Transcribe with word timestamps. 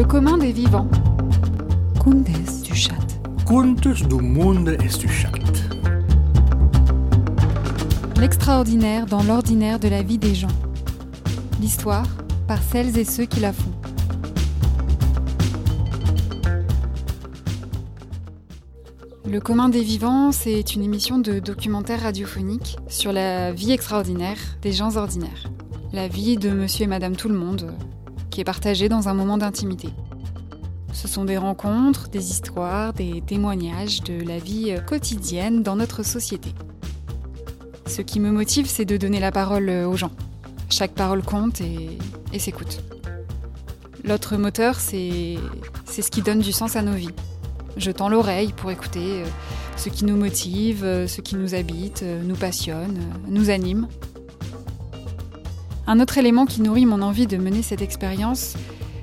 Le 0.00 0.06
commun 0.06 0.38
des 0.38 0.50
vivants. 0.50 0.88
Contes 2.02 2.62
du 2.62 2.74
chat. 2.74 2.94
Contes 3.44 3.86
du 3.86 4.14
monde 4.14 4.70
et 4.70 4.98
du 4.98 5.08
chat. 5.08 5.30
L'extraordinaire 8.18 9.04
dans 9.04 9.22
l'ordinaire 9.22 9.78
de 9.78 9.88
la 9.88 10.02
vie 10.02 10.16
des 10.16 10.34
gens. 10.34 10.56
L'histoire 11.60 12.06
par 12.48 12.62
celles 12.62 12.96
et 12.96 13.04
ceux 13.04 13.26
qui 13.26 13.40
la 13.40 13.52
font. 13.52 13.72
Le 19.26 19.38
commun 19.38 19.68
des 19.68 19.82
vivants, 19.82 20.32
c'est 20.32 20.74
une 20.74 20.82
émission 20.82 21.18
de 21.18 21.40
documentaire 21.40 22.04
radiophonique 22.04 22.78
sur 22.88 23.12
la 23.12 23.52
vie 23.52 23.72
extraordinaire 23.72 24.38
des 24.62 24.72
gens 24.72 24.96
ordinaires. 24.96 25.50
La 25.92 26.08
vie 26.08 26.38
de 26.38 26.48
monsieur 26.48 26.84
et 26.84 26.88
madame 26.88 27.16
tout 27.16 27.28
le 27.28 27.34
monde, 27.36 27.74
partagée 28.44 28.88
dans 28.88 29.08
un 29.08 29.14
moment 29.14 29.38
d'intimité. 29.38 29.88
Ce 30.92 31.08
sont 31.08 31.24
des 31.24 31.38
rencontres, 31.38 32.08
des 32.08 32.30
histoires, 32.30 32.92
des 32.92 33.22
témoignages 33.26 34.02
de 34.02 34.22
la 34.24 34.38
vie 34.38 34.74
quotidienne 34.86 35.62
dans 35.62 35.76
notre 35.76 36.02
société. 36.02 36.54
Ce 37.86 38.02
qui 38.02 38.20
me 38.20 38.30
motive, 38.30 38.66
c'est 38.66 38.84
de 38.84 38.96
donner 38.96 39.20
la 39.20 39.32
parole 39.32 39.70
aux 39.70 39.96
gens. 39.96 40.12
Chaque 40.70 40.92
parole 40.92 41.22
compte 41.22 41.60
et, 41.60 42.38
s'écoute. 42.38 42.80
L'autre 44.04 44.36
moteur, 44.36 44.76
c'est 44.76 45.36
ce 45.86 46.10
qui 46.10 46.22
donne 46.22 46.38
du 46.38 46.52
sens 46.52 46.76
à 46.76 46.82
nos 46.82 46.94
vies. 46.94 47.10
Je 47.76 47.90
tends 47.90 48.08
l'oreille 48.08 48.52
pour 48.52 48.70
écouter 48.70 49.22
euh, 49.22 49.26
ce 49.76 49.88
qui 49.88 50.04
nous 50.04 50.16
motive, 50.16 50.84
euh, 50.84 51.06
ce 51.06 51.20
qui 51.20 51.36
nous 51.36 51.54
habite, 51.54 52.02
euh, 52.02 52.22
nous 52.22 52.34
passionne, 52.34 53.00
nous 53.28 53.50
anime. 53.50 53.88
Un 55.86 56.00
autre 56.00 56.18
élément 56.18 56.46
qui 56.46 56.62
nourrit 56.62 56.86
mon 56.86 57.02
envie 57.02 57.26
de 57.26 57.36
mener 57.36 57.62
cette 57.62 57.82
expérience, 57.82 58.54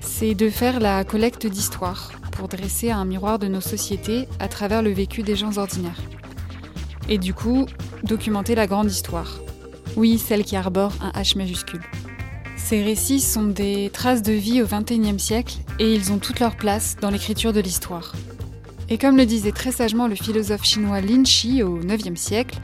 c'est 0.01 0.35
de 0.35 0.49
faire 0.49 0.79
la 0.79 1.03
collecte 1.03 1.47
d'histoires 1.47 2.11
pour 2.31 2.47
dresser 2.47 2.91
un 2.91 3.05
miroir 3.05 3.39
de 3.39 3.47
nos 3.47 3.61
sociétés 3.61 4.27
à 4.39 4.47
travers 4.47 4.81
le 4.81 4.91
vécu 4.91 5.23
des 5.23 5.35
gens 5.35 5.57
ordinaires. 5.57 6.01
Et 7.09 7.17
du 7.17 7.33
coup, 7.33 7.65
documenter 8.03 8.55
la 8.55 8.67
grande 8.67 8.91
histoire. 8.91 9.39
Oui, 9.95 10.17
celle 10.17 10.43
qui 10.43 10.55
arbore 10.55 10.93
un 11.01 11.09
H 11.19 11.37
majuscule. 11.37 11.81
Ces 12.55 12.83
récits 12.83 13.21
sont 13.21 13.45
des 13.47 13.89
traces 13.91 14.21
de 14.21 14.33
vie 14.33 14.61
au 14.61 14.65
XXIe 14.65 15.19
siècle 15.19 15.55
et 15.79 15.93
ils 15.93 16.11
ont 16.11 16.17
toute 16.17 16.39
leur 16.39 16.55
place 16.55 16.95
dans 17.01 17.09
l'écriture 17.09 17.53
de 17.53 17.59
l'histoire. 17.59 18.13
Et 18.89 18.97
comme 18.97 19.17
le 19.17 19.25
disait 19.25 19.51
très 19.51 19.71
sagement 19.71 20.07
le 20.07 20.15
philosophe 20.15 20.63
chinois 20.63 21.01
Lin 21.01 21.23
Shi 21.23 21.63
au 21.63 21.81
IXe 21.81 22.19
siècle, 22.19 22.59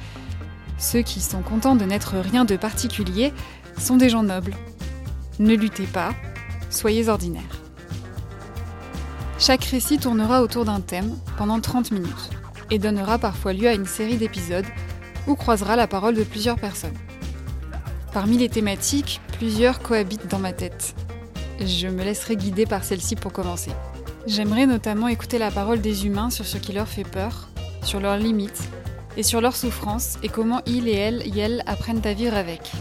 ceux 0.78 1.02
qui 1.02 1.22
sont 1.22 1.42
contents 1.42 1.76
de 1.76 1.86
n'être 1.86 2.16
rien 2.18 2.46
de 2.46 2.56
particulier 2.56 3.34
sont 3.78 3.98
des 3.98 4.10
gens 4.10 4.24
nobles. 4.24 4.54
Ne 5.40 5.56
luttez 5.56 5.86
pas, 5.86 6.12
soyez 6.70 7.10
ordinaires. 7.10 7.62
Chaque 9.40 9.66
récit 9.66 9.98
tournera 9.98 10.42
autour 10.42 10.66
d'un 10.66 10.80
thème 10.80 11.18
pendant 11.38 11.60
30 11.60 11.92
minutes 11.92 12.30
et 12.72 12.80
donnera 12.80 13.18
parfois 13.18 13.54
lieu 13.54 13.68
à 13.68 13.74
une 13.74 13.86
série 13.86 14.18
d'épisodes 14.18 14.66
où 15.28 15.36
croisera 15.36 15.76
la 15.76 15.88
parole 15.88 16.16
de 16.16 16.24
plusieurs 16.24 16.58
personnes. 16.58 16.98
Parmi 18.14 18.38
les 18.38 18.50
thématiques, 18.50 19.22
plusieurs 19.38 19.82
cohabitent 19.82 20.30
dans 20.30 20.40
ma 20.40 20.54
tête. 20.54 20.96
Je 21.60 21.88
me 21.88 22.04
laisserai 22.04 22.36
guider 22.36 22.66
par 22.66 22.84
celle-ci 22.84 23.16
pour 23.16 23.34
commencer. 23.34 23.72
J'aimerais 24.28 24.66
notamment 24.66 25.08
écouter 25.08 25.38
la 25.38 25.52
parole 25.52 25.82
des 25.82 26.06
humains 26.06 26.30
sur 26.30 26.46
ce 26.46 26.58
qui 26.58 26.74
leur 26.74 26.88
fait 26.88 27.04
peur, 27.04 27.50
sur 27.82 28.00
leurs 28.00 28.18
limites 28.18 28.70
et 29.18 29.24
sur 29.24 29.42
leurs 29.42 29.56
souffrances 29.56 30.18
et 30.24 30.30
comment 30.30 30.62
ils 30.66 30.88
et 30.88 30.96
elles 30.96 31.28
y 31.28 31.40
elles 31.40 31.64
apprennent 31.66 32.06
à 32.06 32.14
vivre 32.14 32.36
avec. 32.36 32.72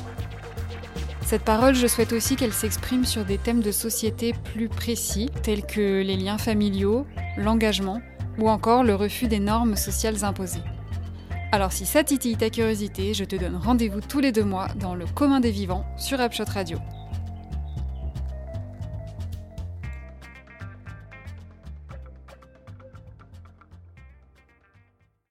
Cette 1.25 1.43
parole, 1.43 1.75
je 1.75 1.87
souhaite 1.87 2.13
aussi 2.13 2.37
qu'elle 2.37 2.53
s'exprime 2.53 3.05
sur 3.05 3.25
des 3.25 3.39
thèmes 3.39 3.61
de 3.61 3.73
société 3.73 4.35
plus 4.53 4.69
précis, 4.69 5.31
tels 5.43 5.65
que 5.65 6.03
les 6.03 6.17
liens 6.17 6.39
familiaux, 6.39 7.07
l'engagement 7.37 8.01
ou 8.39 8.49
encore 8.49 8.83
le 8.83 8.95
refus 8.95 9.29
des 9.29 9.41
normes 9.41 9.77
sociales 9.77 10.25
imposées. 10.25 10.63
Alors 11.53 11.73
si 11.73 11.85
ça 11.85 12.03
titille 12.03 12.37
ta 12.37 12.51
curiosité, 12.51 13.15
je 13.15 13.25
te 13.25 13.37
donne 13.37 13.57
rendez-vous 13.57 14.01
tous 14.01 14.21
les 14.21 14.33
deux 14.33 14.45
mois 14.45 14.69
dans 14.77 14.95
le 14.95 15.05
commun 15.07 15.41
des 15.41 15.51
vivants 15.51 15.85
sur 15.99 16.21
Upshot 16.21 16.45
Radio. 16.49 16.79